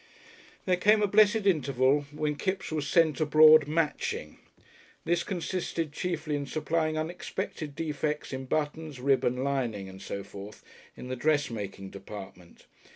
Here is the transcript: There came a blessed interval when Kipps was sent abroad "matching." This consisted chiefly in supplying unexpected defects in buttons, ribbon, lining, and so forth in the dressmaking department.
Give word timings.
There 0.65 0.77
came 0.77 1.03
a 1.03 1.07
blessed 1.07 1.45
interval 1.45 2.07
when 2.11 2.35
Kipps 2.35 2.71
was 2.71 2.87
sent 2.87 3.21
abroad 3.21 3.67
"matching." 3.67 4.39
This 5.05 5.23
consisted 5.23 5.91
chiefly 5.91 6.35
in 6.35 6.47
supplying 6.47 6.97
unexpected 6.97 7.75
defects 7.75 8.33
in 8.33 8.45
buttons, 8.45 8.99
ribbon, 8.99 9.43
lining, 9.43 9.87
and 9.87 10.01
so 10.01 10.23
forth 10.23 10.63
in 10.97 11.07
the 11.09 11.15
dressmaking 11.15 11.91
department. 11.91 12.65